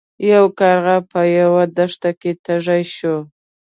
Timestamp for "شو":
2.95-3.15